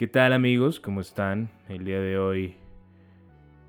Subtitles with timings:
[0.00, 0.80] ¿Qué tal amigos?
[0.80, 1.50] ¿Cómo están?
[1.68, 2.54] El día de hoy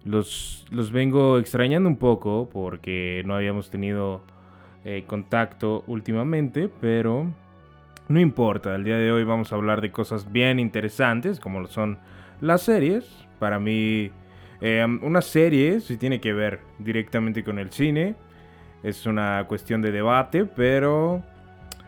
[0.06, 4.24] los, los vengo extrañando un poco porque no habíamos tenido
[4.86, 7.28] eh, contacto últimamente, pero
[8.08, 8.76] no importa.
[8.76, 12.00] El día de hoy vamos a hablar de cosas bien interesantes como son
[12.40, 13.28] las series.
[13.38, 14.10] Para mí,
[14.62, 18.16] eh, una serie si tiene que ver directamente con el cine.
[18.84, 21.24] Es una cuestión de debate, pero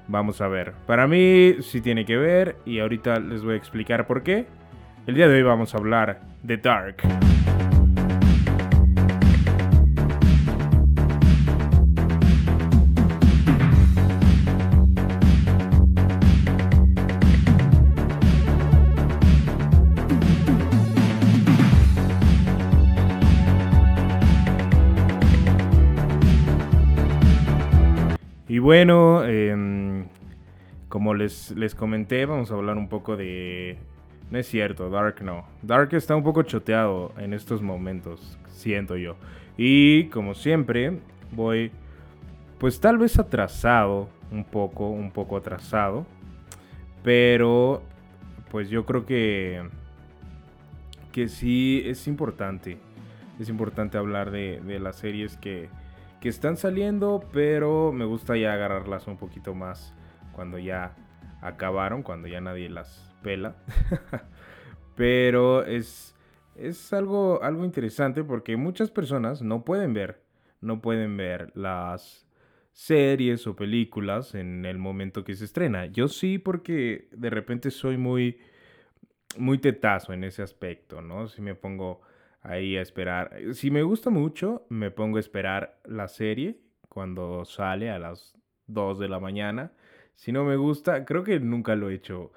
[0.07, 0.73] Vamos a ver.
[0.85, 4.47] Para mí sí tiene que ver y ahorita les voy a explicar por qué.
[5.07, 6.98] El día de hoy vamos a hablar de Dark.
[28.48, 29.55] Y bueno, eh,
[30.93, 33.79] como les, les comenté, vamos a hablar un poco de...
[34.29, 35.43] No es cierto, Dark no.
[35.63, 39.15] Dark está un poco choteado en estos momentos, siento yo.
[39.57, 40.99] Y como siempre,
[41.31, 41.71] voy
[42.59, 46.05] pues tal vez atrasado, un poco, un poco atrasado.
[47.01, 47.81] Pero
[48.51, 49.63] pues yo creo que
[51.12, 52.77] que sí es importante.
[53.40, 55.70] Es importante hablar de, de las series que,
[56.21, 59.96] que están saliendo, pero me gusta ya agarrarlas un poquito más
[60.34, 60.95] cuando ya
[61.41, 63.55] acabaron, cuando ya nadie las pela.
[64.95, 66.16] Pero es,
[66.56, 70.22] es algo, algo interesante porque muchas personas no pueden ver,
[70.62, 72.28] no pueden ver las
[72.72, 75.85] series o películas en el momento que se estrena.
[75.88, 78.40] Yo sí porque de repente soy muy,
[79.38, 81.28] muy tetazo en ese aspecto, ¿no?
[81.28, 82.01] Si me pongo
[82.41, 83.35] ahí a esperar.
[83.53, 86.59] Si me gusta mucho, me pongo a esperar la serie
[86.90, 88.35] cuando sale a las
[88.68, 89.72] 2 de la mañana
[90.16, 92.31] si no me gusta, creo que nunca lo he hecho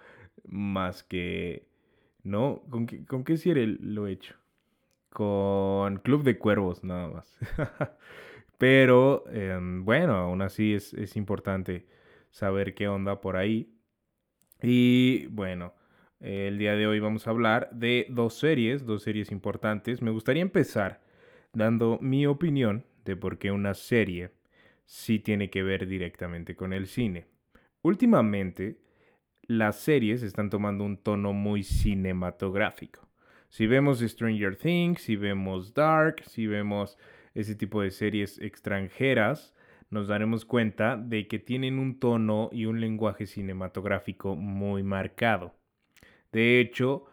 [0.45, 1.67] más que...
[2.23, 2.63] ¿No?
[2.71, 3.37] ¿Con qué, con qué
[3.81, 4.35] lo he hecho?
[5.11, 7.39] Con Club de Cuervos, nada más.
[8.59, 11.87] Pero em, bueno, aún así es, es importante
[12.31, 13.73] saber qué onda por ahí.
[14.63, 15.75] Y bueno,
[16.21, 20.03] el día de hoy vamos a hablar de dos series, dos series importantes.
[20.03, 21.03] Me gustaría empezar
[21.53, 24.33] dando mi opinión de por qué una serie
[24.87, 27.27] sí tiene que ver directamente con el cine.
[27.87, 28.81] Últimamente,
[29.43, 33.09] las series están tomando un tono muy cinematográfico.
[33.49, 36.99] Si vemos Stranger Things, si vemos Dark, si vemos
[37.33, 39.55] ese tipo de series extranjeras,
[39.89, 45.55] nos daremos cuenta de que tienen un tono y un lenguaje cinematográfico muy marcado.
[46.33, 47.05] De hecho,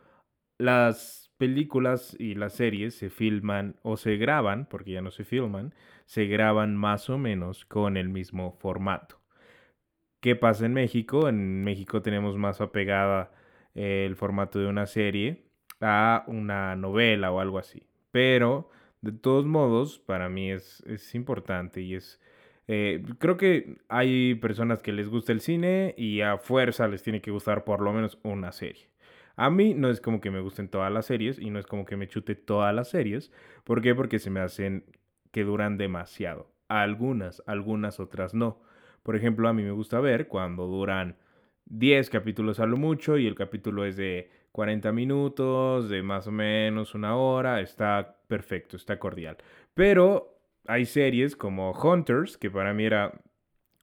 [0.57, 5.75] las películas y las series se filman o se graban, porque ya no se filman,
[6.05, 9.22] se graban más o menos con el mismo formato.
[10.23, 11.27] ¿Qué pasa en México?
[11.27, 13.33] En México tenemos más apegada
[13.75, 15.43] eh, el formato de una serie
[15.81, 17.83] a una novela o algo así.
[18.11, 18.69] Pero,
[19.01, 20.81] de todos modos, para mí es,
[21.13, 22.21] importante y es...
[22.69, 27.21] Eh, creo que hay personas que les gusta el cine y a fuerza les tiene
[27.21, 28.87] que gustar por lo menos una serie.
[29.35, 31.83] A mí no es como que me gusten todas las series y no es como
[31.83, 33.29] que me chute todas las series.
[33.65, 33.93] ¿Por qué?
[33.93, 34.85] Porque se me hacen
[35.31, 36.49] que duran demasiado.
[36.69, 38.61] Algunas, algunas otras no.
[39.03, 41.17] Por ejemplo, a mí me gusta ver cuando duran
[41.65, 46.31] 10 capítulos a lo mucho y el capítulo es de 40 minutos, de más o
[46.31, 49.37] menos una hora, está perfecto, está cordial.
[49.73, 53.19] Pero hay series como Hunters, que para mí era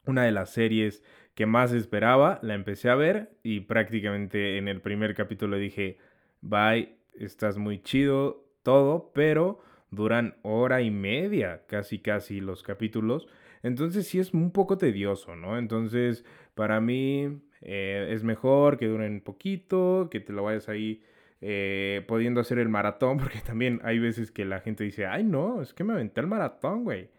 [0.06, 1.02] una de las series
[1.34, 5.98] que más esperaba, la empecé a ver y prácticamente en el primer capítulo dije,
[6.40, 9.60] bye, estás muy chido, todo, pero
[9.90, 13.26] duran hora y media, casi casi los capítulos.
[13.62, 15.58] Entonces sí es un poco tedioso, ¿no?
[15.58, 21.02] Entonces para mí eh, es mejor que duren poquito, que te lo vayas ahí
[21.40, 25.62] eh, pudiendo hacer el maratón, porque también hay veces que la gente dice, ay no,
[25.62, 27.10] es que me aventé el maratón, güey.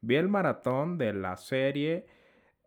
[0.00, 2.06] Vi el maratón de la serie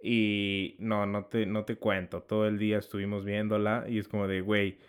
[0.02, 4.28] y no, no te, no te cuento, todo el día estuvimos viéndola y es como
[4.28, 4.80] de, güey,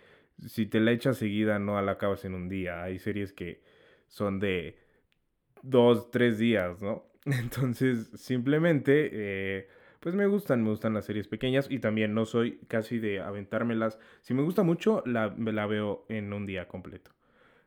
[0.47, 2.83] si te la echas seguida no la acabas en un día.
[2.83, 3.61] Hay series que
[4.07, 4.77] son de
[5.61, 7.12] dos, tres días, ¿no?
[7.25, 9.67] Entonces, simplemente, eh,
[9.99, 13.99] pues me gustan, me gustan las series pequeñas y también no soy casi de aventármelas.
[14.21, 17.11] Si me gusta mucho, la, la veo en un día completo.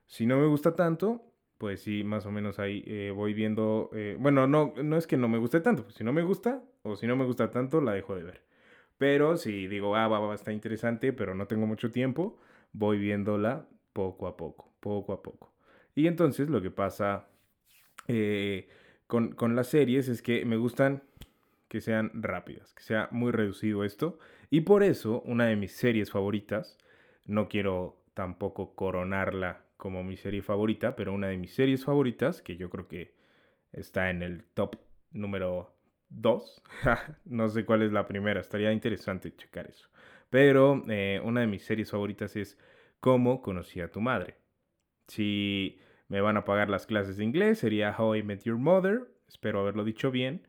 [0.06, 1.24] Si no me gusta tanto,
[1.58, 3.90] pues sí, más o menos ahí eh, voy viendo.
[3.94, 5.90] Eh, bueno, no, no es que no me guste tanto.
[5.90, 8.42] Si no me gusta o si no me gusta tanto, la dejo de ver.
[8.98, 12.38] Pero si digo, ah, va, va, está interesante, pero no tengo mucho tiempo,
[12.72, 15.54] voy viéndola poco a poco, poco a poco.
[15.94, 17.28] Y entonces lo que pasa
[19.06, 21.02] con, las series es que me gustan
[21.68, 24.18] que sean rápidas, que sea muy reducido esto.
[24.50, 26.78] Y por eso una de mis series favoritas,
[27.26, 32.56] no quiero tampoco coronarla como mi serie favorita, pero una de mis series favoritas, que
[32.56, 33.14] yo creo que
[33.72, 34.76] está en el top
[35.10, 35.74] número
[36.08, 36.62] 2.
[37.24, 39.88] no sé cuál es la primera, estaría interesante checar eso.
[40.30, 42.58] Pero eh, una de mis series favoritas es
[43.00, 44.36] Cómo conocí a tu madre.
[45.06, 49.08] Si me van a pagar las clases de inglés, sería How I Met Your Mother.
[49.28, 50.46] Espero haberlo dicho bien.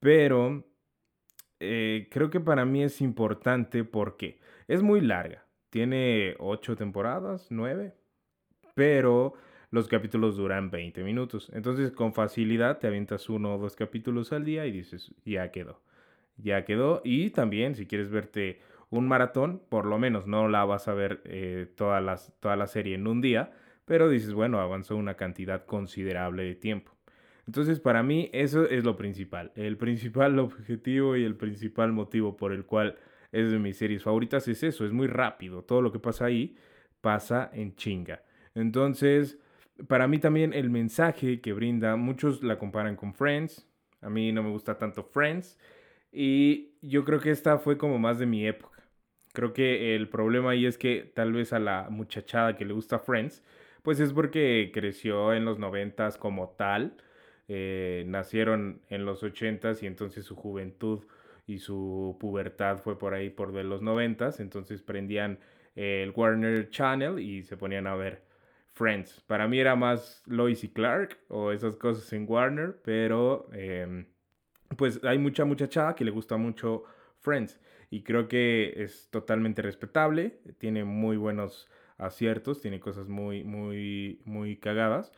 [0.00, 0.64] Pero
[1.60, 5.46] eh, creo que para mí es importante porque es muy larga.
[5.70, 7.94] Tiene ocho temporadas, nueve.
[8.74, 9.34] Pero
[9.70, 11.50] los capítulos duran 20 minutos.
[11.54, 15.80] Entonces, con facilidad te avientas uno o dos capítulos al día y dices, ya quedó.
[16.36, 17.00] Ya quedó.
[17.04, 18.60] Y también, si quieres verte
[18.90, 22.94] un maratón, por lo menos no la vas a ver eh, toda, toda la serie
[22.94, 23.52] en un día,
[23.84, 26.92] pero dices, bueno, avanzó una cantidad considerable de tiempo.
[27.46, 29.52] Entonces, para mí, eso es lo principal.
[29.54, 32.96] El principal objetivo y el principal motivo por el cual
[33.32, 35.62] es de mis series favoritas es eso, es muy rápido.
[35.62, 36.56] Todo lo que pasa ahí
[37.00, 38.22] pasa en chinga.
[38.54, 39.38] Entonces,
[39.88, 43.68] para mí también el mensaje que brinda, muchos la comparan con Friends,
[44.00, 45.58] a mí no me gusta tanto Friends
[46.12, 48.82] y yo creo que esta fue como más de mi época.
[49.32, 53.00] Creo que el problema ahí es que tal vez a la muchachada que le gusta
[53.00, 53.42] Friends,
[53.84, 56.96] pues es porque creció en los noventas como tal,
[57.48, 61.04] eh, nacieron en los ochentas y entonces su juventud
[61.46, 65.38] y su pubertad fue por ahí por de los noventas, entonces prendían
[65.74, 68.22] el Warner Channel y se ponían a ver
[68.72, 69.20] Friends.
[69.26, 74.06] Para mí era más Lois y Clark o esas cosas en Warner, pero em,
[74.78, 76.84] pues hay mucha muchachada que le gusta mucho
[77.20, 77.60] Friends
[77.90, 81.68] y creo que es totalmente respetable, tiene muy buenos
[81.98, 85.12] aciertos, tiene cosas muy, muy, muy cagadas.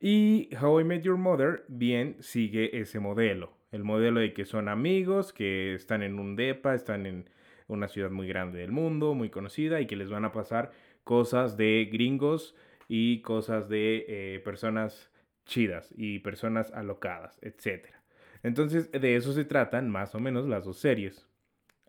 [0.00, 4.68] Y How I Met Your Mother bien sigue ese modelo, el modelo de que son
[4.68, 7.28] amigos, que están en un DEPA, están en
[7.68, 10.72] una ciudad muy grande del mundo, muy conocida y que les van a pasar
[11.04, 12.54] cosas de gringos
[12.88, 15.10] y cosas de eh, personas
[15.44, 17.86] chidas y personas alocadas, etc.
[18.42, 21.26] Entonces, de eso se tratan más o menos las dos series.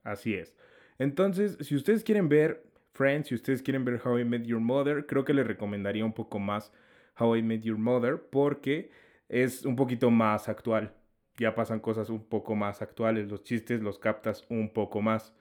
[0.03, 0.55] Así es.
[0.99, 5.05] Entonces, si ustedes quieren ver Friends, si ustedes quieren ver How I Met Your Mother,
[5.05, 6.73] creo que les recomendaría un poco más
[7.17, 8.91] How I Met Your Mother porque
[9.29, 10.93] es un poquito más actual.
[11.37, 15.33] Ya pasan cosas un poco más actuales, los chistes los captas un poco más.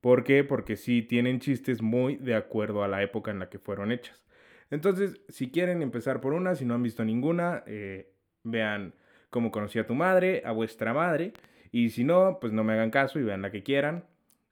[0.00, 0.44] ¿Por qué?
[0.44, 4.24] Porque sí tienen chistes muy de acuerdo a la época en la que fueron hechas.
[4.70, 8.10] Entonces, si quieren empezar por una, si no han visto ninguna, eh,
[8.42, 8.94] vean
[9.30, 11.32] cómo conocí a tu madre, a vuestra madre.
[11.70, 14.04] Y si no, pues no me hagan caso y vean la que quieran.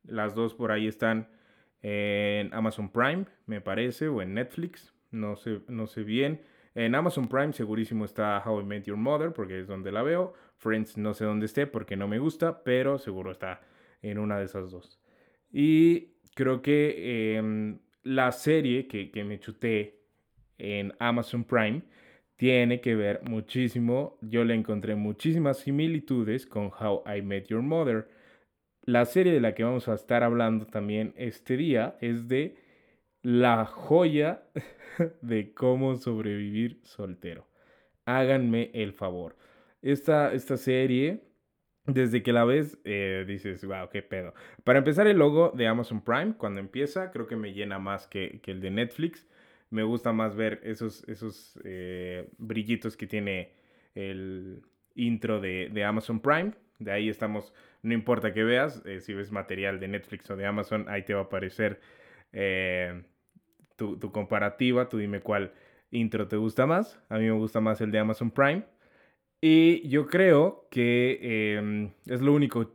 [0.04, 1.28] Las dos por ahí están
[1.82, 4.94] en Amazon Prime, me parece, o en Netflix.
[5.10, 6.40] No sé, no sé bien.
[6.74, 10.32] En Amazon Prime segurísimo está How I Met Your Mother, porque es donde la veo.
[10.56, 13.60] Friends no sé dónde esté porque no me gusta, pero seguro está
[14.00, 15.00] en una de esas dos.
[15.50, 20.00] Y creo que em, la serie que, que me chuté
[20.58, 21.82] en Amazon Prime
[22.36, 28.08] tiene que ver muchísimo, yo le encontré muchísimas similitudes con How I Met Your Mother.
[28.82, 32.56] La serie de la que vamos a estar hablando también este día es de
[33.22, 34.42] la joya
[35.22, 37.46] de cómo sobrevivir soltero.
[38.04, 39.36] Háganme el favor.
[39.82, 41.22] Esta, esta serie,
[41.86, 44.34] desde que la ves, eh, dices, wow, qué pedo.
[44.64, 48.40] Para empezar, el logo de Amazon Prime, cuando empieza, creo que me llena más que,
[48.42, 49.26] que el de Netflix
[49.72, 53.52] me gusta más ver esos, esos eh, brillitos que tiene
[53.94, 54.62] el
[54.94, 56.52] intro de, Amazon Prime.
[56.84, 60.46] De ahí estamos, no importa que veas, eh, si ves material de Netflix o de
[60.46, 61.80] Amazon, ahí te va a aparecer
[62.32, 63.02] eh,
[63.76, 65.52] tu, comparativa, tú dime cuál
[65.90, 67.00] intro te gusta más.
[67.08, 68.64] A mí me gusta más el de Amazon Prime.
[69.40, 72.72] Y yo creo que em, es lo único,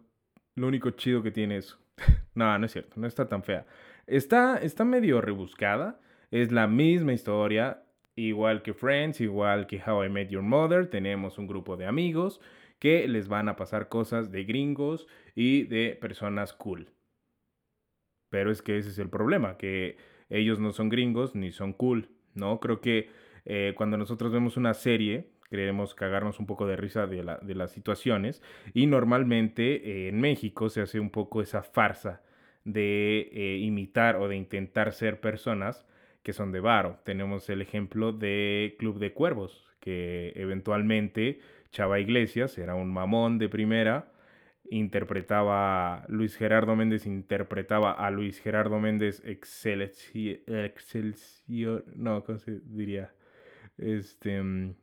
[0.56, 1.80] lo único chido que tiene eso.
[2.36, 3.66] no, no es cierto, no está tan fea.
[4.06, 6.00] Está, está medio rebuscada.
[6.30, 7.84] Es la misma historia,
[8.16, 10.90] igual que Friends, igual que How I Met Your Mother.
[10.90, 12.42] Tenemos un grupo de amigos
[12.80, 16.92] que les van a pasar cosas de gringos y de personas cool.
[18.30, 19.98] Pero es que ese es el problema, que
[20.30, 22.60] ellos no son gringos ni son cool, ¿no?
[22.60, 23.10] Creo que
[23.46, 28.42] eh, cuando nosotros vemos una serie, queremos cagarnos un poco de risa de, las situaciones
[28.74, 32.22] y normalmente eh, en México se hace un poco esa farsa
[32.66, 35.86] de eh, imitar o de intentar ser personas
[36.24, 37.00] que son de Varo.
[37.06, 41.40] Tenemos el ejemplo de Club de Cuervos, que eventualmente
[41.78, 44.12] Chava Iglesias era un mamón de primera,
[44.72, 50.42] interpretaba Luis Gerardo Méndez, interpretaba a Luis Gerardo Méndez Excelsior,
[51.96, 53.14] no, ¿cómo se diría?
[53.78, 54.74] Este, mm,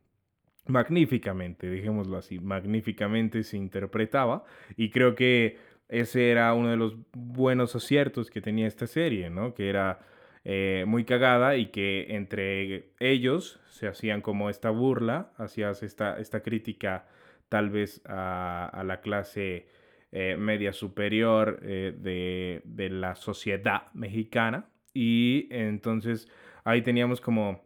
[0.67, 4.45] magníficamente, dejémoslo así, magníficamente se interpretaba
[4.77, 5.57] y creo que
[5.89, 9.53] ese era uno de los buenos aciertos que tenía esta serie, ¿no?
[9.53, 9.99] Que era
[10.47, 16.43] eh, muy cagada y que entre ellos se hacían como esta burla, hacías esta, esta
[16.43, 17.07] crítica
[17.49, 19.67] tal vez a, la clase
[20.11, 24.69] eh, media superior eh, de, de la sociedad mexicana.
[24.93, 26.29] Y entonces
[26.63, 27.65] ahí teníamos como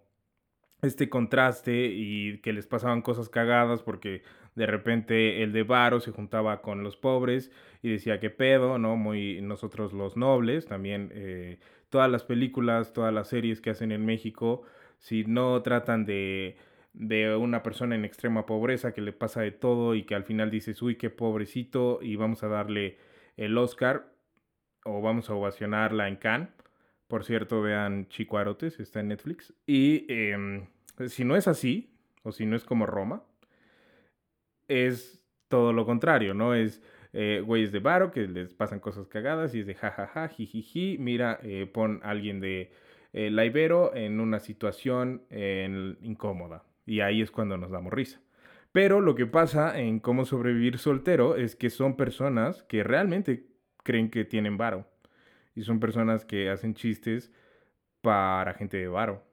[0.81, 4.23] este contraste y que les pasaban cosas cagadas porque
[4.55, 8.95] de repente el de Varo se juntaba con los pobres y decía que pedo, ¿no?
[8.95, 11.11] Muy nosotros los nobles, también
[11.89, 14.63] todas las películas, todas las series que hacen en México,
[14.97, 16.57] si no tratan de,
[16.93, 20.51] de una persona en extrema pobreza que le pasa de todo y que al final
[20.51, 22.97] dices, uy, qué pobrecito y vamos a darle
[23.37, 24.11] el Oscar
[24.83, 26.49] o vamos a ovacionarla en Cannes.
[27.07, 29.53] Por cierto, vean Chico Arotes, está en Netflix.
[29.65, 30.67] Y em,
[31.07, 31.91] si no es así,
[32.23, 33.23] o si no es como Roma,
[34.67, 36.53] es todo lo contrario, ¿no?
[36.53, 36.81] Es
[37.11, 41.39] eh, güeyes de varo que les pasan cosas cagadas y es de jajaja, jijiji, mira,
[41.41, 42.71] eh, pon a alguien de
[43.13, 45.23] eh, la Ibero en una situación
[46.01, 46.63] incómoda.
[46.85, 48.21] Y ahí es cuando nos damos risa.
[48.71, 53.47] Pero lo que pasa en cómo sobrevivir soltero es que son personas que realmente
[53.83, 54.87] creen que tienen varo.
[55.55, 57.31] Y son personas que hacen chistes
[58.01, 59.23] para gente de varo.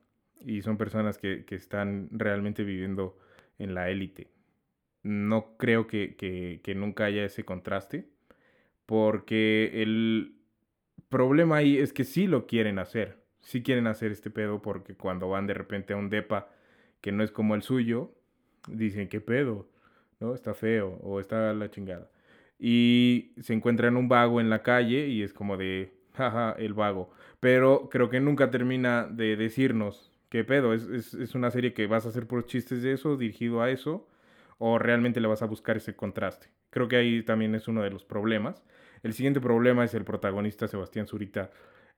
[0.41, 3.19] Y son personas que, que están realmente viviendo
[3.59, 4.36] en la élite
[5.07, 8.09] no creo que, nunca haya ese contraste,
[8.87, 10.37] porque el
[11.09, 15.29] problema ahí es que sí lo quieren hacer, sí quieren hacer este pedo porque cuando
[15.29, 16.49] van de repente a un depa
[17.01, 18.13] que no es como el suyo,
[18.69, 19.69] dicen, ¿qué pedo?
[20.19, 20.35] ¿No?
[20.35, 22.11] Está feo o está la chingada.
[22.59, 27.13] Y se encuentran un vago en la calle y es como de, jaja, el vago.
[27.39, 30.75] Pero creo que nunca termina de decirnos, ¿qué pedo?
[30.75, 34.09] Es, es una serie que vas a hacer por chistes de eso, dirigido a eso
[34.59, 36.49] o realmente le vas a buscar ese contraste.
[36.71, 38.65] Creo que ahí también es uno de los problemas.
[39.03, 41.51] El siguiente problema es el protagonista Sebastián Zurita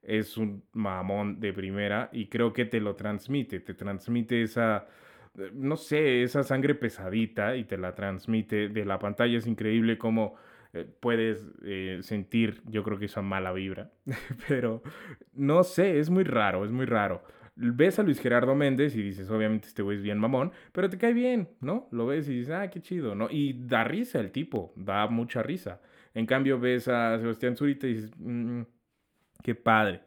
[0.02, 4.86] es un mamón de primera y creo que te lo transmite, te transmite esa,
[5.52, 9.38] no sé, esa sangre pesadita y te la transmite de la pantalla.
[9.38, 10.36] Es increíble cómo
[10.72, 13.90] eh, puedes eh, sentir, yo creo que esa mala vibra,
[14.48, 14.82] pero
[15.34, 17.22] no sé, es muy raro, es muy raro
[17.58, 20.96] ves a Luis Gerardo Méndez y dices, obviamente este güey es bien mamón, pero te
[20.98, 21.88] cae bien, ¿no?
[21.90, 23.28] Lo ves y dices, ah, qué chido, ¿no?
[23.30, 25.80] Y da risa el tipo, da mucha risa.
[26.14, 28.62] En cambio ves a Sebastián Zurita y dices, mmm,
[29.42, 30.02] qué padre.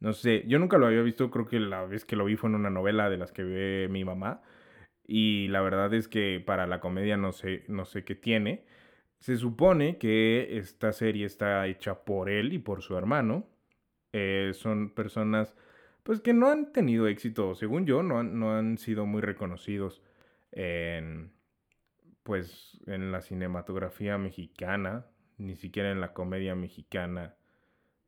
[0.00, 2.50] No sé, yo nunca lo había visto, creo que la vez que lo vi fue
[2.50, 4.42] en una novela de las que ve mi mamá.
[5.06, 8.64] Y la verdad es que para la comedia no sé, no sé qué tiene.
[9.20, 13.46] Se supone que esta serie está hecha por él y por su hermano.
[14.12, 15.54] Eh, son personas
[16.06, 20.00] pues que no han tenido éxito, según yo, no han, no han sido muy reconocidos
[20.52, 21.32] en,
[22.22, 27.34] pues, en la cinematografía mexicana, ni siquiera en la comedia mexicana,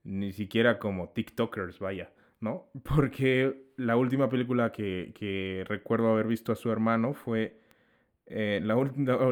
[0.04, 2.70] ni siquiera como TikTokers, vaya, ¿no?
[2.84, 7.58] Porque la última película que, recuerdo haber visto a su hermano fue
[8.26, 8.76] eh, la,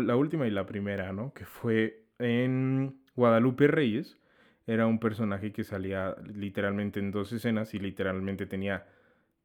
[0.01, 1.33] la última y la primera, ¿no?
[1.33, 4.19] Que fue en Guadalupe Reyes
[4.67, 8.87] era un personaje que salía literalmente en dos escenas y literalmente tenía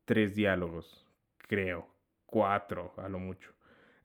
[0.05, 1.05] tres diálogos,
[1.37, 1.87] creo,
[2.25, 3.51] cuatro a lo mucho.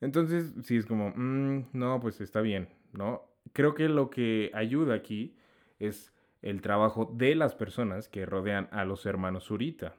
[0.01, 3.23] Entonces, sí es como, mm, no, pues está bien, ¿no?
[3.53, 5.37] Creo que lo que ayuda aquí
[5.79, 9.97] es el trabajo de las personas que rodean a los hermanos Zurita.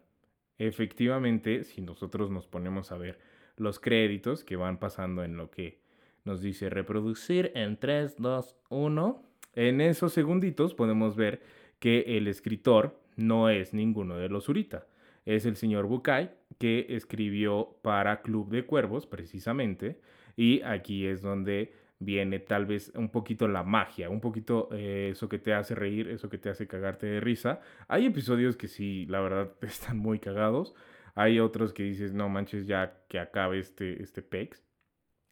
[0.60, 3.20] Efectivamente, si nosotros nos ponemos a ver
[3.58, 5.82] los créditos que van pasando en lo que
[6.26, 9.27] nos dice reproducir en 3, 2, 1,
[9.58, 11.42] en esos segunditos podemos ver
[11.80, 14.86] que el escritor no es ninguno de los Zurita.
[15.26, 20.00] Es el señor Bucay que escribió para Club de Cuervos precisamente
[20.36, 25.28] y aquí es donde viene tal vez un poquito la magia, un poquito eh, eso
[25.28, 27.60] que te hace reír, eso que te hace cagarte de risa.
[27.88, 30.76] Hay episodios que sí, la verdad, están muy cagados.
[31.16, 34.64] Hay otros que dices, no manches, ya que acabe este, este pex.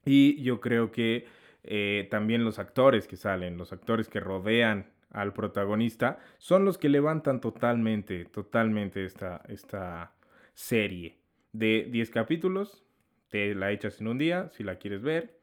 [0.04, 1.28] Y yo creo que
[1.68, 6.90] eh, también los actores que salen, los actores que rodean al protagonista, son los que
[6.90, 10.14] levantan totalmente, totalmente esta, esta
[10.54, 11.18] serie.
[11.54, 12.84] De 10 capítulos,
[13.30, 15.40] te la echas en un día, si la quieres ver.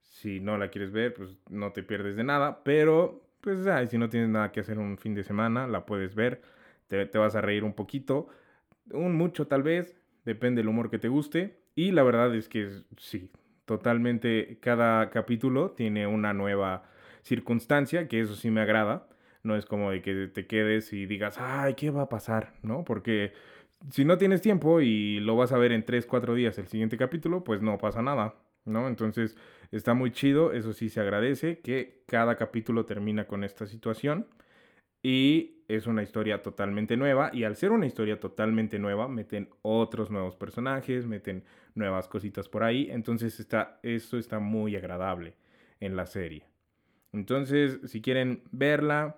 [0.00, 2.62] Si no la quieres ver, pues no te pierdes de nada.
[2.64, 6.42] Pero, pues, si no tienes nada que hacer un fin de semana, la puedes ver.
[6.88, 8.28] Te, te vas a reír un poquito,
[8.90, 11.56] un mucho tal vez, depende del humor que te guste.
[11.74, 13.30] Y la verdad es que sí,
[13.64, 16.84] totalmente cada capítulo tiene una nueva
[17.22, 19.08] circunstancia, que eso sí me agrada.
[19.42, 22.54] No es como de que te quedes y digas, ay, ¿qué va a pasar?
[22.62, 22.84] ¿No?
[22.84, 23.32] Porque
[23.90, 26.96] si no tienes tiempo y lo vas a ver en 3, 4 días el siguiente
[26.96, 28.86] capítulo, pues no pasa nada, ¿no?
[28.88, 29.36] Entonces
[29.72, 34.26] está muy chido, eso sí se agradece, que cada capítulo termina con esta situación.
[35.02, 40.10] Y es una historia totalmente nueva y al ser una historia totalmente nueva meten otros
[40.10, 45.34] nuevos personajes, meten nuevas cositas por ahí, entonces está, eso está muy agradable
[45.80, 46.46] en la serie.
[47.12, 49.16] Entonces, si quieren verla,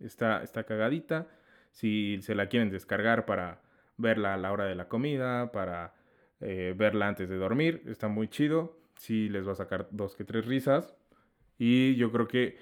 [0.00, 1.26] está, está cagadita.
[1.70, 3.62] Si se la quieren descargar para
[3.96, 5.94] verla a la hora de la comida, para
[6.40, 8.78] eh, verla antes de dormir, está muy chido.
[8.96, 10.94] Sí les va a sacar dos que tres risas.
[11.58, 12.58] Y yo creo que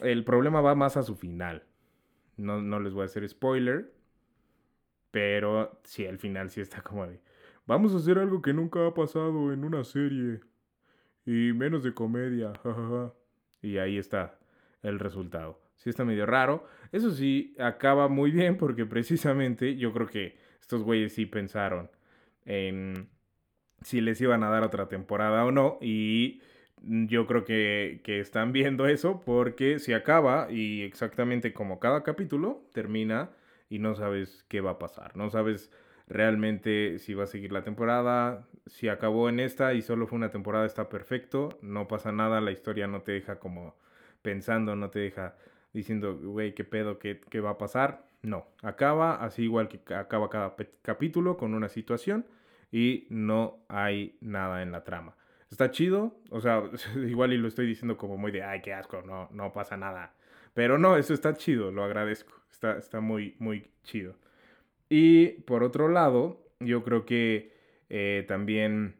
[0.00, 1.64] el problema va más a su final.
[2.42, 3.92] No, no les voy a hacer spoiler.
[5.10, 7.20] Pero sí, al final sí está como de...
[7.66, 10.40] Vamos a hacer algo que nunca ha pasado en una serie.
[11.24, 12.52] Y menos de comedia.
[13.62, 14.38] y ahí está
[14.82, 15.60] el resultado.
[15.76, 16.66] Sí está medio raro.
[16.92, 21.90] Eso sí, acaba muy bien porque precisamente yo creo que estos güeyes sí pensaron
[22.44, 23.08] en
[23.82, 25.78] si les iban a dar otra temporada o no.
[25.80, 26.40] Y
[26.84, 32.62] yo creo que, que, están viendo eso porque si acaba y exactamente como cada capítulo
[32.72, 33.30] termina
[33.68, 35.70] y no sabes qué va a pasar, no sabes
[36.08, 40.30] realmente si va a seguir la temporada, si acabó en esta y solo fue una
[40.30, 43.76] temporada está perfecto, no pasa nada, la historia no te deja como
[44.22, 45.36] pensando, no te deja
[45.72, 48.06] diciendo, güey, qué pedo, ¿Qué, qué va a pasar.
[48.22, 52.26] No, acaba así igual que acaba cada capítulo con una situación
[52.70, 55.16] y no hay nada en la trama
[55.52, 56.64] está chido, o sea,
[56.96, 60.14] igual y lo estoy diciendo como muy de, ay, qué asco, no, no pasa nada.
[60.54, 64.16] Pero no, eso está chido, lo agradezco, está, está muy, muy chido.
[64.88, 67.52] Y por otro lado, yo creo que
[67.88, 68.96] eh, también,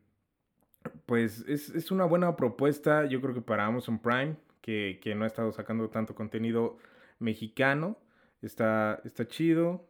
[1.06, 5.24] pues es, es, una buena propuesta, yo creo que para Amazon Prime, que, que no
[5.24, 6.78] ha estado sacando tanto contenido
[7.18, 7.98] mexicano,
[8.42, 9.86] está, está chido.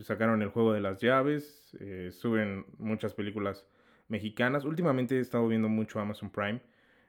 [0.00, 3.66] Sacaron el juego de las llaves, eh, suben muchas películas
[4.08, 4.64] mexicanas.
[4.64, 6.60] Últimamente he estado viendo mucho Amazon Prime.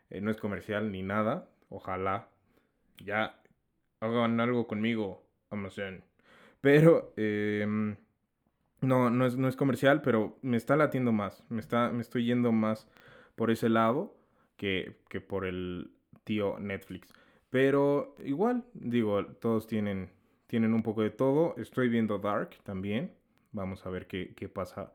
[0.09, 1.49] Eh, no es comercial ni nada.
[1.69, 2.29] Ojalá
[2.97, 3.41] ya
[3.99, 6.03] hagan algo conmigo, Amazon.
[6.61, 7.97] Pero em,
[8.81, 11.43] no, no es, no es comercial, pero me está latiendo más.
[11.49, 12.87] Me, está, me estoy yendo más
[13.35, 14.15] por ese lado
[14.57, 15.91] que, que por el
[16.23, 17.13] tío Netflix.
[17.49, 20.09] Pero igual, digo, todos tienen,
[20.47, 21.55] tienen un poco de todo.
[21.57, 23.13] Estoy viendo Dark también.
[23.51, 24.93] Vamos a ver qué, qué pasa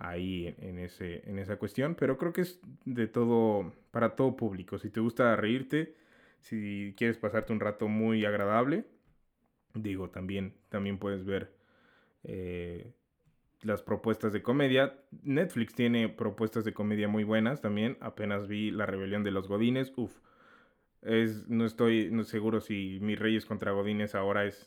[0.00, 4.78] ahí en, ese, en esa cuestión, pero creo que es de todo, para todo público.
[4.78, 5.94] Si te gusta reírte,
[6.40, 8.86] si quieres pasarte un rato muy agradable,
[9.74, 11.52] digo, también, también puedes ver
[12.24, 12.92] eh,
[13.60, 14.98] las propuestas de comedia.
[15.22, 17.98] Netflix tiene propuestas de comedia muy buenas también.
[18.00, 19.92] Apenas vi La Rebelión de los Godines.
[19.96, 20.18] Uf,
[21.02, 24.66] es, no estoy no seguro si Mi Reyes contra Godines ahora es,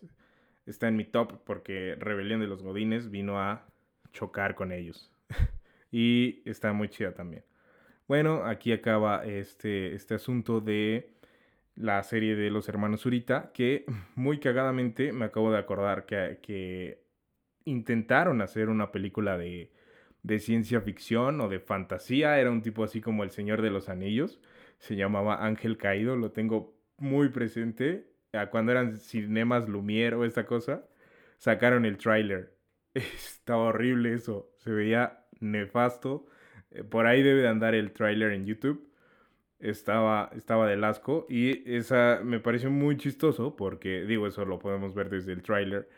[0.68, 3.66] está en mi top porque Rebelión de los Godines vino a
[4.12, 5.13] chocar con ellos.
[5.92, 7.44] y está muy chida también.
[8.08, 11.14] Bueno, aquí acaba este, este asunto de
[11.76, 17.04] la serie de los hermanos Zurita, que muy cagadamente me acabo de acordar que, que
[17.66, 19.72] intentaron hacer una película de,
[20.24, 22.40] de, ciencia ficción o de fantasía.
[22.40, 24.40] Era un tipo así como El Señor de los Anillos.
[24.80, 28.08] Se llamaba Ángel Caído, lo tengo muy presente.
[28.52, 30.86] Cuando eran cinemas Lumière o esta cosa,
[31.38, 32.53] sacaron el tráiler
[32.94, 34.52] Estaba horrible eso.
[34.58, 36.26] Se veía nefasto.
[36.72, 38.90] Eh, por ahí debe de andar el tráiler en YouTube.
[39.60, 41.26] Estaba, estaba del asco.
[41.30, 45.90] Y esa me pareció muy chistoso porque, digo, eso lo podemos ver desde el tráiler.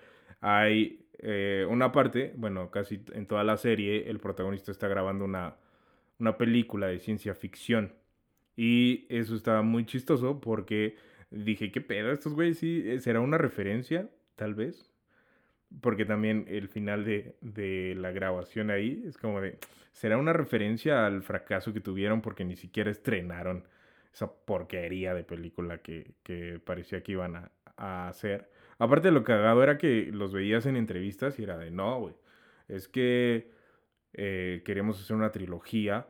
[0.42, 5.56] Hay eh, una parte, bueno, casi en toda la serie, el protagonista está grabando una,
[6.20, 7.94] una película de ciencia ficción.
[8.56, 10.96] Y eso estaba muy chistoso porque
[11.32, 12.12] dije, ¿qué pedo?
[12.12, 14.95] Estos güeyes sí, eh, será una referencia, tal vez
[15.82, 19.58] porque también el final de, de, la grabación ahí es como de,
[19.92, 23.68] será una referencia al fracaso que tuvieron porque ni siquiera estrenaron
[24.14, 28.50] esa porquería de película que, que parecía que iban a, a, hacer.
[28.80, 32.16] Aparte lo cagado era que los veías en entrevistas y era de, no, güey,
[32.68, 33.52] es que
[34.14, 36.08] eh, queremos hacer una trilogía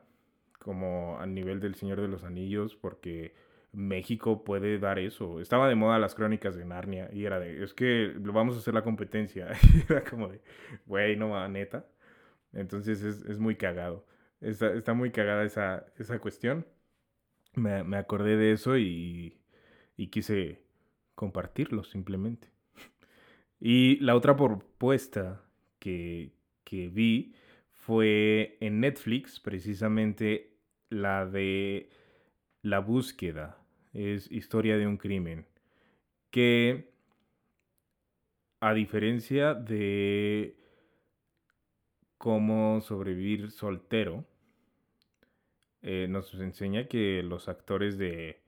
[0.60, 3.34] como a nivel del Señor de los Anillos porque
[3.75, 5.39] México puede dar eso.
[5.41, 8.73] Estaba de moda las crónicas de Narnia y era de, es que vamos a hacer
[8.73, 9.49] la competencia.
[9.89, 10.41] era como de,
[10.85, 11.85] güey, no va, neta.
[12.53, 14.05] Entonces es, es muy cagado.
[14.41, 16.65] Está, está, muy cagada esa, esa cuestión.
[17.55, 19.41] Me, me acordé de eso y,
[19.97, 20.61] y quise
[21.15, 22.49] compartirlo simplemente.
[23.59, 25.43] y la otra propuesta
[25.79, 26.33] que,
[26.63, 27.35] que vi
[27.71, 30.57] fue en Netflix, precisamente
[30.89, 31.89] la de
[32.61, 33.64] La búsqueda
[33.95, 35.45] es Historia de un crimen,
[36.29, 36.91] que
[38.60, 40.58] a diferencia de
[42.17, 44.25] cómo sobrevivir soltero,
[45.81, 48.41] eh, nos enseña que los actores de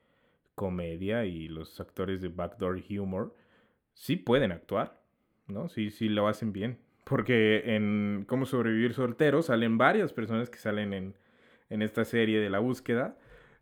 [0.55, 3.36] comedia y los actores de backdoor humor
[3.93, 4.99] sí pueden actuar,
[5.47, 5.69] ¿no?
[5.69, 6.79] Sí, sí lo hacen bien.
[7.03, 11.15] Porque en Cómo sobrevivir soltero salen varias personas que salen en,
[11.69, 13.17] en esta serie de la búsqueda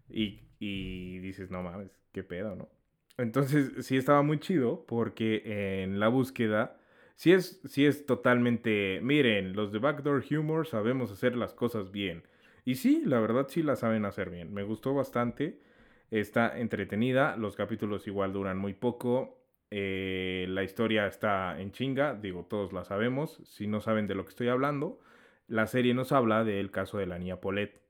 [0.10, 2.70] y, y dices, no mames, qué pedo, ¿no?
[3.18, 6.78] Entonces sí estaba muy chido porque en la búsqueda
[7.16, 12.24] sí es, sí es totalmente, miren, los de Backdoor Humor sabemos hacer las cosas bien.
[12.66, 14.54] Y sí, la verdad sí la saben hacer bien.
[14.54, 15.62] Me gustó bastante.
[16.10, 17.38] Está entretenida.
[17.38, 19.38] Los capítulos igual duran muy poco.
[19.70, 22.16] Eh, la historia está en chinga.
[22.16, 23.40] Digo, todos la sabemos.
[23.46, 25.00] Si no saben de lo que estoy hablando,
[25.48, 27.82] la serie nos habla del caso de la niña Paulette.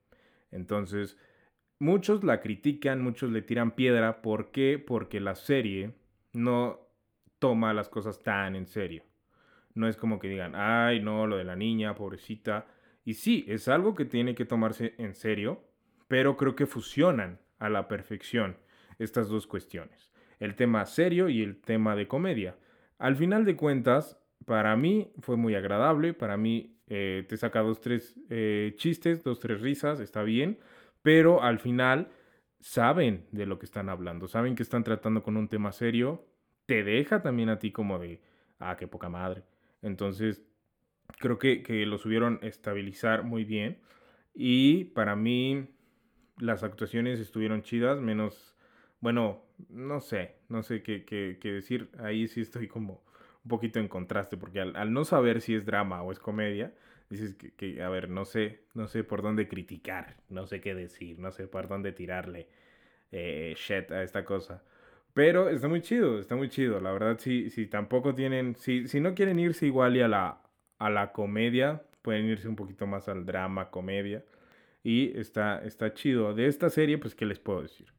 [0.50, 1.16] Entonces,
[1.78, 4.22] muchos la critican, muchos le tiran piedra.
[4.22, 4.82] ¿Por qué?
[4.84, 5.92] Porque la serie
[6.32, 6.80] no
[7.38, 9.02] toma las cosas tan en serio.
[9.74, 12.66] No es como que digan, ay, no, lo de la niña, pobrecita.
[13.04, 15.62] Y sí, es algo que tiene que tomarse en serio,
[16.08, 18.56] pero creo que fusionan a la perfección
[18.98, 20.12] estas dos cuestiones.
[20.40, 22.56] El tema serio y el tema de comedia.
[22.98, 27.80] Al final de cuentas, para mí fue muy agradable, para mí eh, te saca dos,
[27.80, 30.58] tres eh, chistes, dos, tres risas, está bien,
[31.06, 32.08] pero al final
[32.58, 36.26] saben de lo que están hablando, saben que están tratando con un tema serio,
[36.66, 38.20] te deja también a ti como de,
[38.58, 39.44] ah, qué poca madre.
[39.82, 40.42] Entonces,
[41.20, 43.78] creo que, que lo subieron estabilizar muy bien.
[44.34, 45.68] Y para mí,
[46.38, 48.56] las actuaciones estuvieron chidas, menos,
[48.98, 51.88] bueno, no sé, no sé qué, qué, decir.
[52.00, 53.04] Ahí sí estoy como
[53.44, 56.74] un poquito en contraste, porque al, no saber si es drama o es comedia,
[57.10, 60.74] dices que, que, a ver, no sé, no sé por dónde criticar, no sé qué
[60.74, 62.48] decir, no sé por dónde tirarle
[63.12, 64.62] eh, shit a esta cosa.
[65.14, 66.80] Pero está muy chido, está muy chido.
[66.80, 70.42] La verdad, si, si tampoco tienen, si, si no quieren irse igual y a la,
[70.78, 74.24] a la comedia, pueden irse un poquito más al drama, comedia.
[74.84, 76.34] Y está, está chido.
[76.34, 77.92] De esta serie, pues, ¿qué les puedo decir?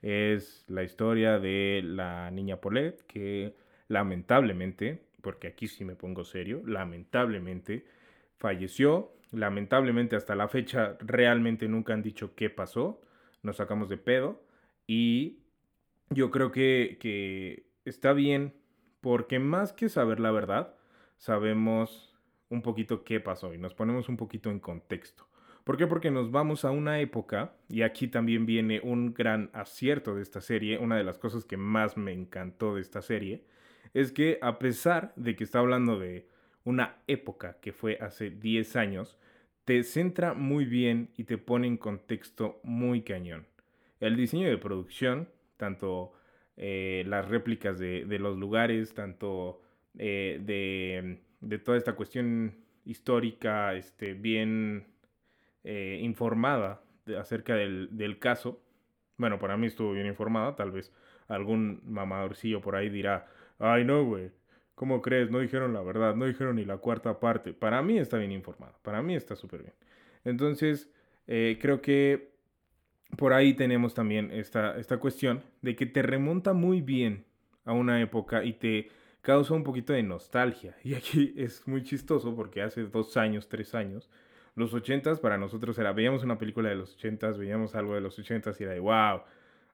[0.00, 3.54] Es la historia de la niña Paulette, que
[3.88, 7.84] lamentablemente, porque aquí sí me pongo serio, lamentablemente
[8.42, 9.12] falleció.
[9.30, 13.00] Lamentablemente hasta la fecha realmente nunca han dicho qué pasó.
[13.42, 14.42] Nos sacamos de pedo.
[14.86, 15.38] Y
[16.10, 18.52] yo creo que, que está bien
[19.00, 20.74] porque más que saber la verdad,
[21.16, 22.14] sabemos
[22.50, 25.26] un poquito qué pasó y nos ponemos un poquito en contexto.
[25.64, 25.86] ¿Por qué?
[25.86, 30.40] Porque nos vamos a una época, y aquí también viene un gran acierto de esta
[30.40, 33.44] serie, una de las cosas que más me encantó de esta serie,
[33.94, 36.28] es que a pesar de que está hablando de
[36.64, 39.18] una época que fue hace 10 años,
[39.64, 43.46] te centra muy bien y te pone en contexto muy cañón.
[44.00, 46.12] El diseño de producción, tanto
[46.56, 49.62] eh, las réplicas de, los lugares, tanto
[49.98, 50.40] eh,
[51.40, 54.86] de, toda esta cuestión histórica, este, bien
[55.64, 56.82] eh, informada
[57.18, 58.60] acerca del, del, caso.
[59.16, 60.92] Bueno, para mí estuvo bien informada, tal vez
[61.28, 64.30] algún mamadorcillo por ahí dirá, ay no, güey,
[64.82, 65.30] ¿Cómo crees?
[65.30, 67.52] No dijeron la verdad, no dijeron ni la cuarta parte.
[67.52, 69.74] Para mí está bien informada, para mí está súper bien.
[70.24, 70.90] Entonces,
[71.28, 72.32] eh, creo que
[73.16, 77.24] por ahí tenemos también esta, esta cuestión de que te remonta muy bien
[77.64, 78.88] a una época y te
[79.20, 80.76] causa un poquito de nostalgia.
[80.82, 84.10] Y aquí es muy chistoso porque hace dos años, tres años,
[84.56, 88.18] los ochentas para nosotros era, veíamos una película de los ochentas, veíamos algo de los
[88.18, 89.22] ochentas y era de, wow,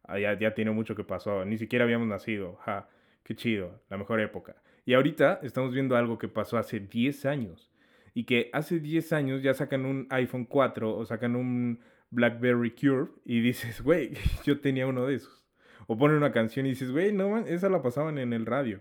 [0.05, 2.91] ah, ya, ya tiene mucho que pasó, ni siquiera habíamos nacido, ja,
[3.23, 4.57] qué chido, la mejor época.
[4.85, 7.71] Y ahorita estamos viendo algo que pasó hace 10 años.
[8.15, 13.11] Y que hace 10 años ya sacan un iPhone 4 o sacan un BlackBerry Curve
[13.25, 14.13] y dices, güey,
[14.45, 15.45] yo tenía uno de esos.
[15.87, 18.81] O ponen una canción y dices, güey, no, man, esa la pasaban en el radio.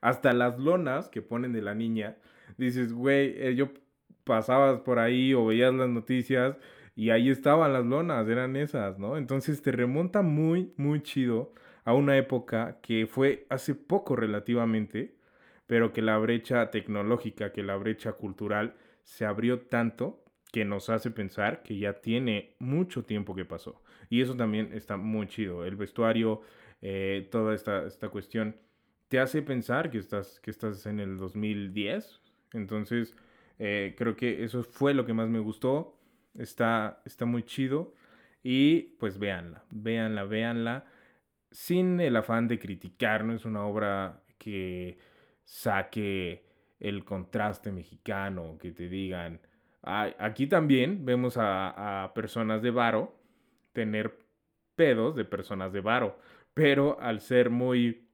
[0.00, 2.16] Hasta las lonas que ponen de la niña,
[2.58, 3.70] dices, güey, eh, yo
[4.24, 6.56] pasabas por ahí o veías las noticias
[6.94, 9.16] y ahí estaban las lonas, eran esas, ¿no?
[9.16, 15.14] Entonces te remonta muy, muy chido a una época que fue hace poco relativamente,
[15.72, 21.10] pero que la brecha tecnológica, que la brecha cultural se abrió tanto que nos hace
[21.10, 23.82] pensar que ya tiene mucho tiempo que pasó.
[24.10, 25.64] Y eso también está muy chido.
[25.64, 26.42] El vestuario,
[26.82, 28.54] eh, toda esta, esta cuestión,
[29.08, 32.20] te hace pensar que estás, que estás en el 2010.
[32.52, 33.16] Entonces,
[33.58, 35.98] eh, creo que eso fue lo que más me gustó.
[36.34, 37.94] Está, está muy chido.
[38.42, 40.84] Y pues véanla, véanla, véanla.
[41.50, 44.98] Sin el afán de criticar, no es una obra que
[45.44, 46.44] saque
[46.80, 49.40] el contraste mexicano, que te digan,
[49.82, 53.14] aquí también vemos a, personas de varo
[53.72, 54.18] tener
[54.74, 56.18] pedos de personas de varo,
[56.54, 58.08] pero al ser muy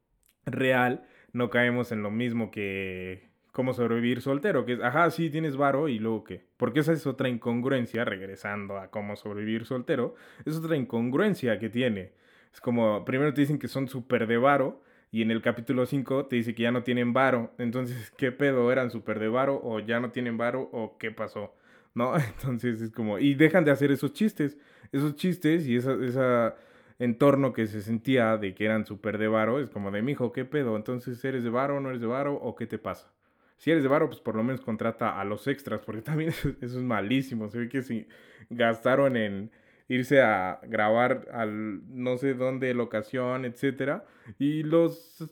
[0.45, 5.57] real, no caemos en lo mismo que cómo sobrevivir soltero, que es, ajá, sí, tienes
[5.57, 6.47] varo y luego qué.
[6.57, 10.15] Porque esa es otra incongruencia, regresando a cómo sobrevivir soltero,
[10.45, 12.13] es otra incongruencia que tiene.
[12.53, 16.27] Es como, primero te dicen que son súper de varo y en el capítulo 5
[16.27, 17.53] te dice que ya no tienen varo.
[17.59, 18.71] Entonces, ¿qué pedo?
[18.71, 21.55] ¿Eran súper de varo o ya no tienen varo o qué pasó?
[21.95, 22.15] ¿No?
[22.19, 23.19] Entonces es como...
[23.19, 24.59] Y dejan de hacer esos chistes.
[24.93, 26.57] Esos chistes y esa, esa
[26.99, 29.61] entorno que se sentía de que eran súper de varo.
[29.61, 30.77] Es como de, mijo, ¿qué pedo?
[30.77, 33.11] Entonces, ¿eres de varo no eres de varo o qué te pasa?
[33.57, 36.51] Si eres de varo, pues por lo menos contrata a los extras, porque también eso,
[36.61, 37.49] eso es malísimo.
[37.49, 38.07] Se ve que si
[38.51, 39.51] gastaron en
[39.89, 44.05] irse a grabar al no sé dónde, locación, etcétera.
[44.39, 45.25] Y los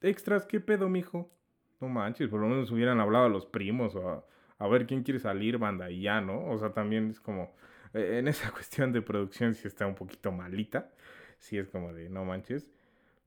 [0.00, 1.30] extras, ¿qué pedo, mijo?
[1.80, 4.24] No manches, por lo menos hubieran hablado a los primos o
[4.58, 6.48] a, ver quién quiere salir, banda, y ya, ¿no?
[6.48, 7.54] O sea, también es como,
[7.92, 10.90] eh, en esa cuestión de producción sí está un poquito malita.
[11.38, 12.70] Sí es como de, no manches,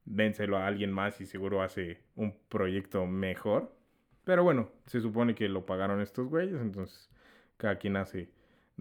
[0.06, 3.76] dénselo a alguien más y seguro hace un proyecto mejor.
[4.24, 7.10] Pero bueno, se supone que lo pagaron estos güeyes, entonces
[7.58, 8.32] cada quien hace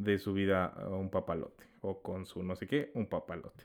[0.02, 3.64] de su vida un papalote o con su no sé qué, un papalote.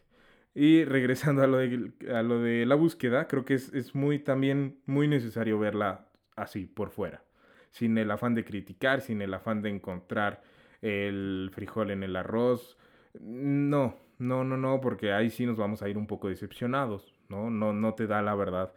[0.55, 4.19] Y regresando a lo de, a lo de la búsqueda, creo que es, es, muy
[4.19, 7.23] también muy necesario verla así, por fuera.
[7.71, 10.43] Sin el afán de criticar, sin el afán de encontrar
[10.81, 12.77] el frijol en el arroz.
[13.19, 17.49] No, no, no, no, porque ahí sí nos vamos a ir un poco decepcionados, ¿no?
[17.49, 18.73] No, no te da la verdad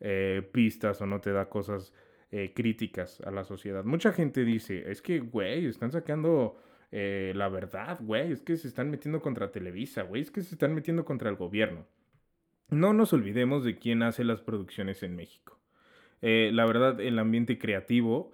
[0.00, 1.92] eh, pistas o no te da cosas
[2.32, 3.84] eh, críticas a la sociedad.
[3.84, 6.60] Mucha gente dice, es que, güey, están sacando
[6.92, 10.54] eh, la verdad, güey, es que se están metiendo contra Televisa, güey, es que se
[10.54, 11.86] están metiendo contra el gobierno.
[12.68, 15.58] No nos olvidemos de quién hace las producciones en México.
[16.22, 18.32] Eh, la verdad, el ambiente creativo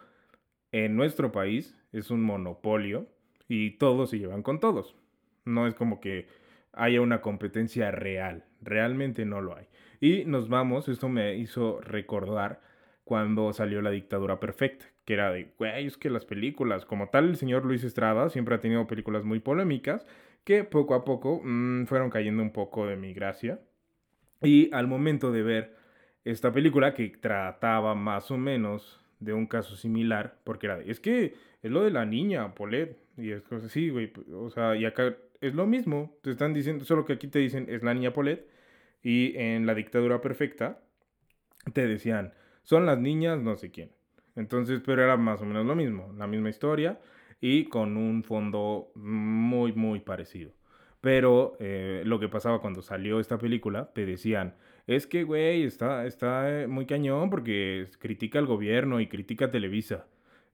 [0.73, 3.09] en nuestro país es un monopolio
[3.49, 4.97] y todos se llevan con todos.
[5.45, 6.27] No es como que
[6.73, 9.67] haya una competencia real, realmente no lo hay.
[10.01, 12.61] Y nos vamos, esto me hizo recordar
[13.07, 17.29] cuando salió La Dictadura Perfecta, que era de, güey, es que las películas, como tal,
[17.29, 20.05] el señor Luis Estrada siempre ha tenido películas muy polémicas
[20.43, 23.61] que poco a poco mmm, fueron cayendo un poco de mi gracia.
[24.43, 25.77] Y al momento de ver
[26.25, 30.99] esta película que trataba más o menos de un caso similar, porque era, de, es
[30.99, 34.85] que es lo de la niña, Polet, y es cosas así, güey, o sea, y
[34.85, 38.13] acá es lo mismo, te están diciendo, solo que aquí te dicen es la niña
[38.13, 38.49] Polet,
[39.01, 40.81] y en la dictadura perfecta
[41.73, 42.33] te decían,
[42.67, 43.93] son las niñas no sé quién.
[44.35, 47.01] Entonces, pero era más o menos lo mismo, la misma historia
[47.41, 50.53] y con un fondo muy, muy parecido.
[51.01, 54.57] Pero eh, lo que pasaba cuando salió esta película, te decían,
[54.89, 60.09] es que, güey, está, está eh, muy cañón porque critica al gobierno y critica Televisa.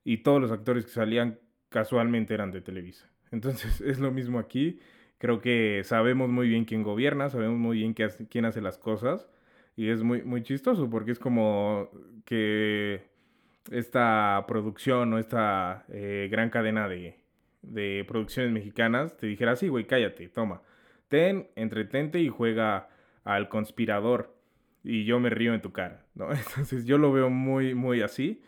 [0.05, 1.38] Y todos los actores que salían
[1.70, 3.11] casualmente eran de Televisa.
[3.31, 4.81] Entonces es lo mismo aquí.
[5.16, 9.29] Creo que sabemos muy bien quién gobierna, sabemos muy bien quién hace las cosas.
[9.77, 11.89] Y es muy, muy chistoso porque es como
[12.25, 13.11] que
[13.71, 17.21] esta producción o esta eh, gran cadena de,
[17.63, 20.63] de, producciones mexicanas te dijera, sí, güey, cállate, toma,
[21.09, 22.89] ten, entretente y juega
[23.25, 24.37] al conspirador
[24.85, 26.33] y yo me río en tu cara, ¿no?
[26.33, 28.43] Entonces yo lo veo muy, muy así.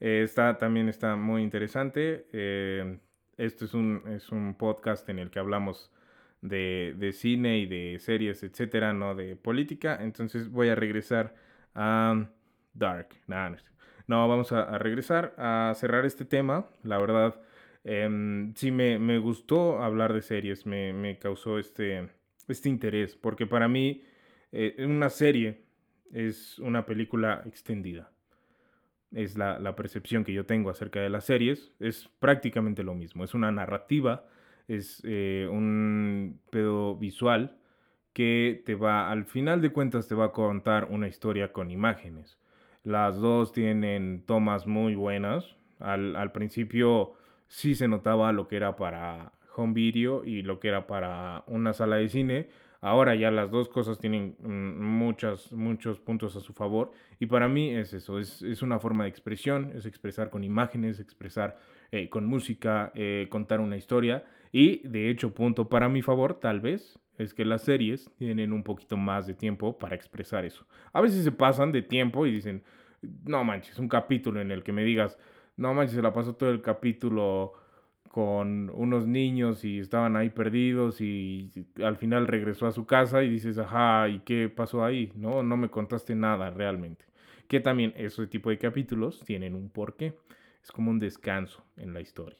[0.00, 2.26] Eh, está, también está muy interesante.
[2.32, 2.98] Eh,
[3.36, 5.92] esto es un, es un podcast en el que hablamos
[6.42, 9.98] de, de, cine y de series, etcétera, no de política.
[10.00, 11.34] Entonces voy a regresar
[11.74, 12.28] a
[12.74, 13.08] Dark.
[13.26, 13.56] Nah,
[14.06, 16.68] no, vamos a, regresar a cerrar este tema.
[16.82, 17.40] La verdad,
[17.84, 22.08] em, sí me, gustó hablar de series, me, causó este,
[22.48, 24.02] este interés, porque para mí
[24.52, 25.64] eh, una serie
[26.12, 28.12] es una película extendida.
[29.12, 31.72] Es la, percepción que yo tengo acerca de las series.
[31.80, 33.24] Es prácticamente lo mismo.
[33.24, 34.28] Es una narrativa,
[34.68, 37.56] es eh, un pedo visual
[38.12, 42.38] que te va, al final de cuentas, te va a contar una historia con imágenes.
[42.82, 45.56] Las dos tienen tomas muy buenas.
[45.80, 47.12] Al, principio
[47.46, 51.72] sí se notaba lo que era para home video y lo que era para una
[51.72, 52.48] sala de cine.
[52.80, 56.92] Ahora ya las dos cosas tienen mm, muchos, muchos puntos a su favor.
[57.18, 61.58] Y para mí es eso, es, una forma de expresión, es expresar con imágenes, expresar
[61.90, 64.24] eh, con música, eh, contar una historia.
[64.58, 68.62] Y de hecho, punto para mi favor, tal vez, es que las series tienen un
[68.62, 70.66] poquito más de tiempo para expresar eso.
[70.94, 72.62] A veces se pasan de tiempo y dicen,
[73.02, 75.18] no manches, un capítulo en el que me digas,
[75.58, 77.52] no manches, se la pasó todo el capítulo
[78.08, 81.50] con unos niños y estaban ahí perdidos y
[81.84, 85.12] al final regresó a su casa y dices, ajá, ¿y qué pasó ahí?
[85.16, 87.04] No, no me contaste nada realmente.
[87.46, 90.14] Que también ese tipo de capítulos tienen un porqué.
[90.62, 92.38] Es como un descanso en la historia.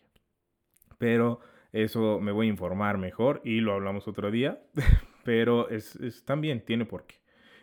[0.97, 1.41] Pero
[1.83, 4.61] eso me voy a informar mejor y lo hablamos otro día.
[5.25, 7.17] Pero es, también tiene porqué.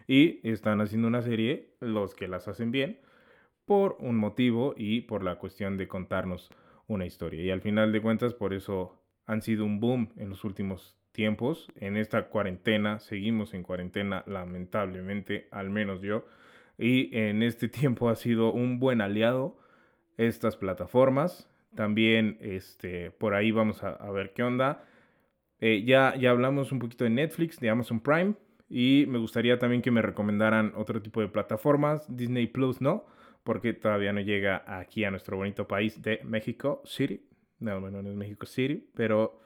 [0.07, 2.99] Y están haciendo una serie, los que las hacen bien,
[3.65, 6.51] por un motivo y por la cuestión de contarnos
[6.87, 7.41] una historia.
[7.41, 11.71] Y al final de cuentas, por eso han sido un boom en los últimos tiempos.
[11.75, 16.25] En esta cuarentena, seguimos en cuarentena, lamentablemente, al menos yo.
[16.77, 19.57] Y en este tiempo ha sido un buen aliado
[20.17, 21.49] estas plataformas.
[21.75, 24.85] También este, por ahí vamos a, ver qué onda.
[25.59, 28.35] Eh, ya, ya hablamos un poquito de Netflix, de Amazon Prime.
[28.69, 32.05] Y me gustaría también que me recomendaran otro tipo de plataformas.
[32.15, 33.05] Disney Plus no,
[33.43, 37.21] porque todavía no llega aquí a nuestro bonito país de México City.
[37.59, 39.41] No, bueno, no es México City, pero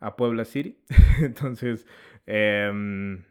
[0.00, 0.78] a Puebla City.
[1.20, 1.86] Entonces,
[2.26, 3.22] em,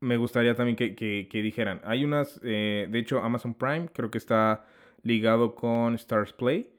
[0.00, 4.66] me gustaría también que, dijeran, hay unas, eh, de hecho Amazon Prime creo que está
[5.02, 6.70] ligado con Stars Play.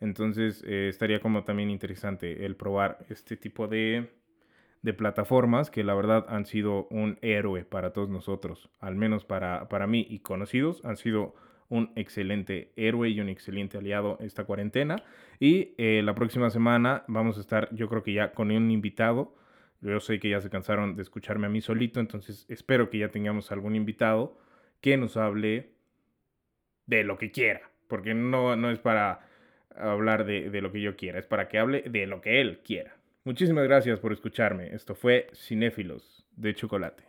[0.00, 4.10] Entonces eh, estaría como también interesante el probar este tipo de,
[4.82, 9.68] de, plataformas que la verdad han sido un héroe para todos nosotros, al menos para,
[9.68, 11.34] para mí y conocidos, han sido
[11.68, 15.02] un excelente héroe y un excelente aliado esta cuarentena.
[15.38, 19.34] Y eh, la próxima semana vamos a estar, yo creo que ya con un invitado.
[19.80, 23.10] Yo sé que ya se cansaron de escucharme a mí solito, entonces espero que ya
[23.10, 24.36] tengamos algún invitado
[24.80, 25.70] que nos hable
[26.88, 29.20] de lo que quiera, porque no, no es para
[29.76, 32.58] hablar de, de lo que yo quiera, es para que hable de lo que él
[32.64, 32.96] quiera.
[33.22, 34.74] Muchísimas gracias por escucharme.
[34.74, 37.07] Esto fue Cinéfilos de Chocolate.